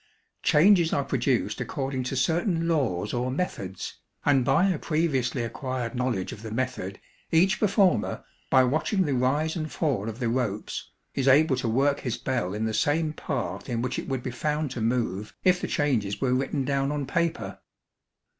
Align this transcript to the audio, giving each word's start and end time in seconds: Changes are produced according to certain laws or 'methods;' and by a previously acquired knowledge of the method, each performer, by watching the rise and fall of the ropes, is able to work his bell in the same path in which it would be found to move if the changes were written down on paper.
Changes 0.41 0.91
are 0.93 1.03
produced 1.03 1.61
according 1.61 2.01
to 2.01 2.15
certain 2.15 2.67
laws 2.67 3.13
or 3.13 3.29
'methods;' 3.29 3.97
and 4.25 4.43
by 4.43 4.65
a 4.67 4.79
previously 4.79 5.43
acquired 5.43 5.93
knowledge 5.93 6.31
of 6.31 6.41
the 6.41 6.49
method, 6.49 6.99
each 7.31 7.59
performer, 7.59 8.23
by 8.49 8.63
watching 8.63 9.03
the 9.03 9.13
rise 9.13 9.55
and 9.55 9.71
fall 9.71 10.09
of 10.09 10.17
the 10.17 10.27
ropes, 10.27 10.89
is 11.13 11.27
able 11.27 11.55
to 11.55 11.69
work 11.69 11.99
his 11.99 12.17
bell 12.17 12.55
in 12.55 12.65
the 12.65 12.73
same 12.73 13.13
path 13.13 13.69
in 13.69 13.83
which 13.83 13.99
it 13.99 14.07
would 14.07 14.23
be 14.23 14.31
found 14.31 14.71
to 14.71 14.81
move 14.81 15.35
if 15.43 15.61
the 15.61 15.67
changes 15.67 16.19
were 16.19 16.33
written 16.33 16.65
down 16.65 16.91
on 16.91 17.05
paper. 17.05 17.59